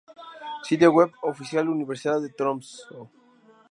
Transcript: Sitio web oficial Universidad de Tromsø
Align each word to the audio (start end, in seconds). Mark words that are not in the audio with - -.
Sitio 0.67 0.89
web 0.97 1.11
oficial 1.31 1.69
Universidad 1.75 2.19
de 2.21 2.29
Tromsø 2.37 2.95